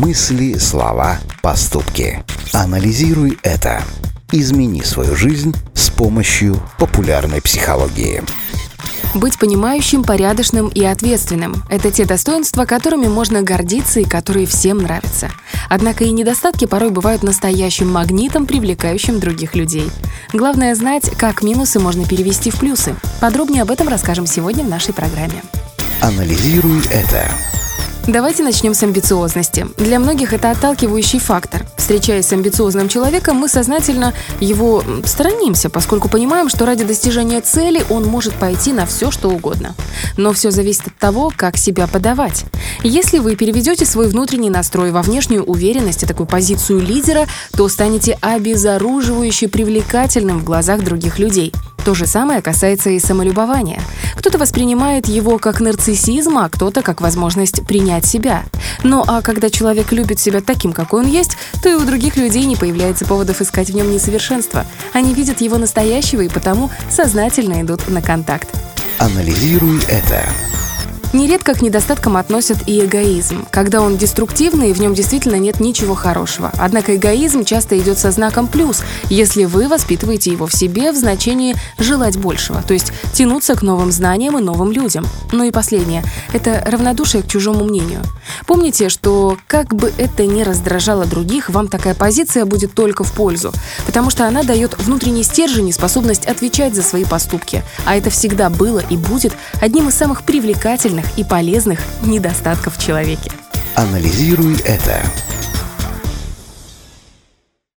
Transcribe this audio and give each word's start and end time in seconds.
Мысли, 0.00 0.54
слова, 0.56 1.18
поступки. 1.42 2.24
Анализируй 2.54 3.38
это. 3.42 3.82
Измени 4.32 4.80
свою 4.80 5.14
жизнь 5.14 5.54
с 5.74 5.90
помощью 5.90 6.56
популярной 6.78 7.42
психологии. 7.42 8.22
Быть 9.14 9.38
понимающим, 9.38 10.02
порядочным 10.02 10.68
и 10.68 10.82
ответственным– 10.82 11.64
это 11.68 11.90
те 11.90 12.06
достоинства, 12.06 12.64
которыми 12.64 13.08
можно 13.08 13.42
гордиться 13.42 14.00
и 14.00 14.04
которые 14.04 14.46
всем 14.46 14.78
нравятся. 14.78 15.28
Однако 15.68 16.04
и 16.04 16.12
недостатки 16.12 16.64
порой 16.64 16.88
бывают 16.88 17.22
настоящим 17.22 17.90
магнитом, 17.90 18.46
привлекающим 18.46 19.20
других 19.20 19.54
людей. 19.54 19.90
Главное 20.32 20.74
знать, 20.74 21.10
как 21.18 21.42
минусы 21.42 21.78
можно 21.78 22.06
перевести 22.06 22.50
в 22.50 22.58
плюсы. 22.58 22.96
Подробнее 23.20 23.64
об 23.64 23.70
этом 23.70 23.88
расскажем 23.88 24.26
сегодня 24.26 24.64
в 24.64 24.68
нашей 24.70 24.94
программе. 24.94 25.42
Анализируй 26.00 26.86
это. 26.86 27.30
Давайте 28.06 28.42
начнем 28.42 28.74
с 28.74 28.82
амбициозности. 28.82 29.66
Для 29.76 29.98
многих 29.98 30.32
это 30.32 30.50
отталкивающий 30.50 31.18
фактор. 31.18 31.66
Встречаясь 31.76 32.26
с 32.26 32.32
амбициозным 32.32 32.88
человеком, 32.88 33.36
мы 33.36 33.48
сознательно 33.48 34.14
его 34.40 34.82
сторонимся, 35.04 35.68
поскольку 35.68 36.08
понимаем, 36.08 36.48
что 36.48 36.64
ради 36.66 36.84
достижения 36.84 37.40
цели 37.40 37.84
он 37.90 38.04
может 38.06 38.32
пойти 38.34 38.72
на 38.72 38.86
все, 38.86 39.10
что 39.10 39.28
угодно. 39.28 39.74
Но 40.16 40.32
все 40.32 40.50
зависит 40.50 40.88
от 40.88 40.96
того, 40.96 41.32
как 41.34 41.56
себя 41.56 41.86
подавать. 41.86 42.46
Если 42.82 43.18
вы 43.18 43.36
переведете 43.36 43.84
свой 43.84 44.08
внутренний 44.08 44.50
настрой 44.50 44.92
во 44.92 45.02
внешнюю 45.02 45.44
уверенность 45.44 46.02
и 46.02 46.06
такую 46.06 46.26
позицию 46.26 46.80
лидера, 46.80 47.26
то 47.52 47.68
станете 47.68 48.18
обезоруживающе 48.20 49.48
привлекательным 49.48 50.38
в 50.38 50.44
глазах 50.44 50.82
других 50.82 51.18
людей– 51.18 51.52
то 51.80 51.94
же 51.94 52.06
самое 52.06 52.42
касается 52.42 52.90
и 52.90 52.98
самолюбования. 52.98 53.80
Кто-то 54.16 54.38
воспринимает 54.38 55.08
его 55.08 55.38
как 55.38 55.60
нарциссизм, 55.60 56.38
а 56.38 56.48
кто-то 56.48 56.82
как 56.82 57.00
возможность 57.00 57.66
принять 57.66 58.04
себя. 58.04 58.44
Ну 58.82 59.02
а 59.06 59.22
когда 59.22 59.50
человек 59.50 59.92
любит 59.92 60.20
себя 60.20 60.40
таким, 60.40 60.72
какой 60.72 61.00
он 61.00 61.06
есть, 61.06 61.36
то 61.62 61.68
и 61.68 61.74
у 61.74 61.84
других 61.84 62.16
людей 62.16 62.44
не 62.44 62.56
появляется 62.56 63.04
поводов 63.04 63.40
искать 63.40 63.70
в 63.70 63.74
нем 63.74 63.90
несовершенство. 63.90 64.66
Они 64.92 65.14
видят 65.14 65.40
его 65.40 65.58
настоящего 65.58 66.20
и 66.22 66.28
потому 66.28 66.70
сознательно 66.90 67.60
идут 67.62 67.88
на 67.88 68.02
контакт. 68.02 68.48
Анализируй 68.98 69.80
это. 69.88 70.24
Нередко 71.12 71.54
к 71.54 71.62
недостаткам 71.62 72.16
относят 72.16 72.68
и 72.68 72.84
эгоизм, 72.84 73.44
когда 73.50 73.80
он 73.80 73.96
деструктивный 73.96 74.70
и 74.70 74.72
в 74.72 74.80
нем 74.80 74.94
действительно 74.94 75.34
нет 75.34 75.58
ничего 75.58 75.96
хорошего. 75.96 76.52
Однако 76.56 76.94
эгоизм 76.94 77.44
часто 77.44 77.76
идет 77.80 77.98
со 77.98 78.12
знаком 78.12 78.46
«плюс», 78.46 78.82
если 79.08 79.44
вы 79.44 79.66
воспитываете 79.66 80.30
его 80.30 80.46
в 80.46 80.54
себе 80.54 80.92
в 80.92 80.96
значении 80.96 81.56
«желать 81.78 82.16
большего», 82.16 82.62
то 82.62 82.74
есть 82.74 82.92
тянуться 83.12 83.56
к 83.56 83.62
новым 83.62 83.90
знаниям 83.90 84.38
и 84.38 84.42
новым 84.42 84.70
людям. 84.70 85.04
Ну 85.32 85.42
и 85.42 85.50
последнее– 85.50 86.04
это 86.32 86.62
равнодушие 86.64 87.24
к 87.24 87.26
чужому 87.26 87.64
мнению. 87.64 88.02
Помните, 88.46 88.88
что 88.88 89.36
как 89.48 89.74
бы 89.74 89.92
это 89.98 90.26
ни 90.26 90.42
раздражало 90.42 91.06
других, 91.06 91.50
вам 91.50 91.66
такая 91.66 91.94
позиция 91.94 92.44
будет 92.44 92.72
только 92.72 93.02
в 93.02 93.12
пользу, 93.12 93.52
потому 93.84 94.10
что 94.10 94.28
она 94.28 94.44
дает 94.44 94.78
внутренний 94.78 95.24
стержень 95.24 95.70
и 95.70 95.72
способность 95.72 96.26
отвечать 96.26 96.76
за 96.76 96.82
свои 96.82 97.04
поступки. 97.04 97.64
А 97.84 97.96
это 97.96 98.10
всегда 98.10 98.48
было 98.48 98.80
и 98.90 98.96
будет 98.96 99.32
одним 99.60 99.88
из 99.88 99.96
самых 99.96 100.22
привлекательных 100.22 100.99
и 101.16 101.24
полезных 101.24 101.80
недостатков 102.02 102.76
в 102.76 102.82
человеке. 102.82 103.30
Анализируй 103.74 104.58
это. 104.64 105.02